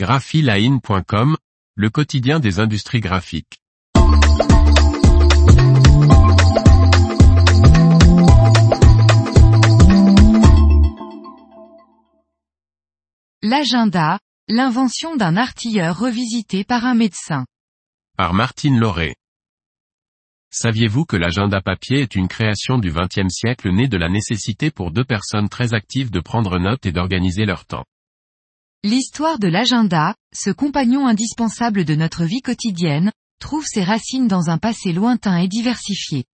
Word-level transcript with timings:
graphiline.com, 0.00 1.36
le 1.74 1.90
quotidien 1.90 2.40
des 2.40 2.58
industries 2.58 3.00
graphiques. 3.00 3.60
L'agenda, 13.42 14.18
l'invention 14.48 15.16
d'un 15.16 15.36
artilleur 15.36 15.98
revisité 15.98 16.64
par 16.64 16.86
un 16.86 16.94
médecin. 16.94 17.44
Par 18.16 18.32
Martine 18.32 18.78
Lauré. 18.78 19.16
Saviez-vous 20.50 21.04
que 21.04 21.16
l'agenda 21.16 21.60
papier 21.60 22.00
est 22.00 22.14
une 22.14 22.28
création 22.28 22.78
du 22.78 22.90
XXe 22.90 23.28
siècle 23.28 23.70
née 23.70 23.86
de 23.86 23.98
la 23.98 24.08
nécessité 24.08 24.70
pour 24.70 24.92
deux 24.92 25.04
personnes 25.04 25.50
très 25.50 25.74
actives 25.74 26.10
de 26.10 26.20
prendre 26.20 26.58
note 26.58 26.86
et 26.86 26.92
d'organiser 26.92 27.44
leur 27.44 27.66
temps? 27.66 27.84
L'histoire 28.82 29.38
de 29.38 29.46
l'agenda, 29.46 30.14
ce 30.34 30.48
compagnon 30.48 31.06
indispensable 31.06 31.84
de 31.84 31.94
notre 31.94 32.24
vie 32.24 32.40
quotidienne, 32.40 33.12
trouve 33.38 33.66
ses 33.66 33.84
racines 33.84 34.26
dans 34.26 34.48
un 34.48 34.56
passé 34.56 34.94
lointain 34.94 35.36
et 35.36 35.48
diversifié. 35.48 36.24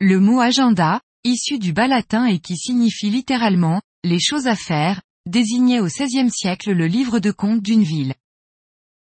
Le 0.00 0.18
mot 0.18 0.40
agenda, 0.40 1.00
issu 1.22 1.60
du 1.60 1.72
bas 1.72 1.86
latin 1.86 2.26
et 2.26 2.40
qui 2.40 2.56
signifie 2.56 3.10
littéralement, 3.10 3.80
les 4.02 4.18
choses 4.18 4.48
à 4.48 4.56
faire, 4.56 5.02
désignait 5.26 5.78
au 5.78 5.86
XVIe 5.86 6.32
siècle 6.32 6.72
le 6.72 6.88
livre 6.88 7.20
de 7.20 7.30
compte 7.30 7.62
d'une 7.62 7.84
ville. 7.84 8.14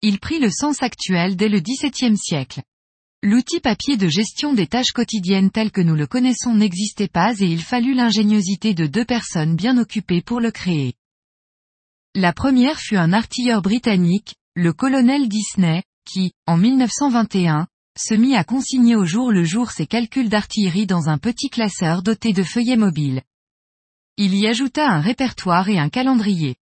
Il 0.00 0.20
prit 0.20 0.38
le 0.38 0.50
sens 0.50 0.80
actuel 0.80 1.34
dès 1.34 1.48
le 1.48 1.58
XVIIe 1.58 2.16
siècle. 2.16 2.62
L'outil 3.20 3.58
papier 3.58 3.96
de 3.96 4.06
gestion 4.06 4.54
des 4.54 4.68
tâches 4.68 4.92
quotidiennes 4.92 5.50
tel 5.50 5.72
que 5.72 5.80
nous 5.80 5.96
le 5.96 6.06
connaissons 6.06 6.54
n'existait 6.54 7.08
pas 7.08 7.34
et 7.40 7.46
il 7.46 7.64
fallut 7.64 7.94
l'ingéniosité 7.94 8.74
de 8.74 8.86
deux 8.86 9.04
personnes 9.04 9.56
bien 9.56 9.76
occupées 9.76 10.22
pour 10.22 10.38
le 10.38 10.52
créer. 10.52 10.94
La 12.16 12.32
première 12.32 12.78
fut 12.78 12.96
un 12.96 13.12
artilleur 13.12 13.60
britannique, 13.60 14.36
le 14.54 14.72
colonel 14.72 15.28
Disney, 15.28 15.82
qui, 16.04 16.32
en 16.46 16.56
1921, 16.56 17.66
se 17.98 18.14
mit 18.14 18.36
à 18.36 18.44
consigner 18.44 18.94
au 18.94 19.04
jour 19.04 19.32
le 19.32 19.42
jour 19.42 19.72
ses 19.72 19.88
calculs 19.88 20.28
d'artillerie 20.28 20.86
dans 20.86 21.08
un 21.08 21.18
petit 21.18 21.50
classeur 21.50 22.04
doté 22.04 22.32
de 22.32 22.44
feuillets 22.44 22.76
mobiles. 22.76 23.22
Il 24.16 24.36
y 24.36 24.46
ajouta 24.46 24.88
un 24.88 25.00
répertoire 25.00 25.68
et 25.68 25.80
un 25.80 25.88
calendrier. 25.88 26.54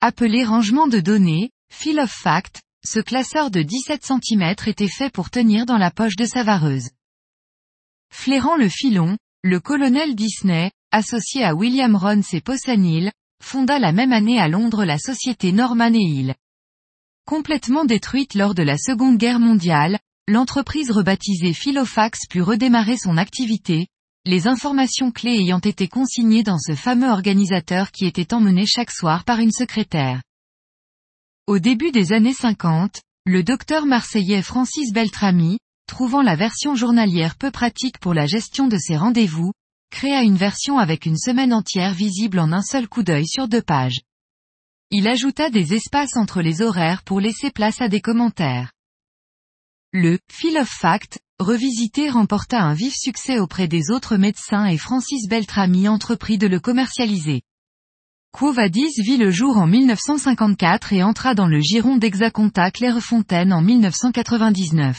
Appelé 0.00 0.42
rangement 0.42 0.86
de 0.86 1.00
données, 1.00 1.50
Fill 1.70 2.00
of 2.00 2.10
Fact, 2.10 2.62
ce 2.82 2.98
classeur 2.98 3.50
de 3.50 3.60
17 3.60 4.02
cm 4.02 4.54
était 4.66 4.88
fait 4.88 5.12
pour 5.12 5.28
tenir 5.28 5.66
dans 5.66 5.78
la 5.78 5.90
poche 5.90 6.16
de 6.16 6.24
sa 6.24 6.44
vareuse. 6.44 6.88
Flairant 8.10 8.56
le 8.56 8.70
filon, 8.70 9.18
le 9.42 9.60
colonel 9.60 10.14
Disney, 10.14 10.70
associé 10.92 11.44
à 11.44 11.54
William 11.54 11.94
Rons 11.94 12.22
et 12.32 12.40
Possanil, 12.40 13.12
fonda 13.44 13.78
la 13.78 13.92
même 13.92 14.12
année 14.12 14.40
à 14.40 14.48
Londres 14.48 14.84
la 14.84 14.98
société 14.98 15.52
Norman 15.52 15.92
et 15.92 15.98
Hill. 15.98 16.34
Complètement 17.26 17.84
détruite 17.84 18.34
lors 18.34 18.54
de 18.54 18.62
la 18.62 18.78
Seconde 18.78 19.18
Guerre 19.18 19.38
mondiale, 19.38 19.98
l'entreprise 20.26 20.90
rebaptisée 20.90 21.52
Philofax 21.52 22.20
put 22.28 22.40
redémarrer 22.40 22.96
son 22.96 23.18
activité, 23.18 23.86
les 24.24 24.48
informations 24.48 25.10
clés 25.10 25.38
ayant 25.38 25.60
été 25.60 25.86
consignées 25.88 26.42
dans 26.42 26.58
ce 26.58 26.74
fameux 26.74 27.10
organisateur 27.10 27.92
qui 27.92 28.06
était 28.06 28.32
emmené 28.32 28.64
chaque 28.66 28.90
soir 28.90 29.24
par 29.24 29.38
une 29.38 29.52
secrétaire. 29.52 30.22
Au 31.46 31.58
début 31.58 31.92
des 31.92 32.14
années 32.14 32.32
50, 32.32 33.02
le 33.26 33.42
docteur 33.42 33.84
marseillais 33.84 34.42
Francis 34.42 34.92
Beltrami, 34.92 35.58
trouvant 35.86 36.22
la 36.22 36.34
version 36.34 36.74
journalière 36.74 37.36
peu 37.36 37.50
pratique 37.50 37.98
pour 37.98 38.14
la 38.14 38.26
gestion 38.26 38.68
de 38.68 38.78
ses 38.78 38.96
rendez-vous, 38.96 39.52
créa 39.94 40.22
une 40.22 40.36
version 40.36 40.78
avec 40.78 41.06
une 41.06 41.16
semaine 41.16 41.54
entière 41.54 41.94
visible 41.94 42.40
en 42.40 42.50
un 42.50 42.62
seul 42.62 42.88
coup 42.88 43.04
d'œil 43.04 43.28
sur 43.28 43.46
deux 43.46 43.62
pages. 43.62 44.00
Il 44.90 45.06
ajouta 45.06 45.50
des 45.50 45.72
espaces 45.72 46.16
entre 46.16 46.42
les 46.42 46.62
horaires 46.62 47.04
pour 47.04 47.20
laisser 47.20 47.52
place 47.52 47.80
à 47.80 47.88
des 47.88 48.00
commentaires. 48.00 48.72
Le 49.92 50.18
Fil 50.28 50.58
of 50.58 50.68
Fact, 50.68 51.20
revisité 51.38 52.10
remporta 52.10 52.60
un 52.60 52.74
vif 52.74 52.92
succès 52.96 53.38
auprès 53.38 53.68
des 53.68 53.92
autres 53.92 54.16
médecins 54.16 54.66
et 54.66 54.78
Francis 54.78 55.28
Beltrami 55.28 55.86
entreprit 55.86 56.38
de 56.38 56.48
le 56.48 56.58
commercialiser. 56.58 57.42
Quo 58.32 58.52
Vadis 58.52 59.00
vit 59.00 59.16
le 59.16 59.30
jour 59.30 59.58
en 59.58 59.68
1954 59.68 60.92
et 60.92 61.04
entra 61.04 61.36
dans 61.36 61.46
le 61.46 61.60
giron 61.60 61.98
d'Exaconta 61.98 62.72
Clairefontaine 62.72 63.52
en 63.52 63.62
1999. 63.62 64.98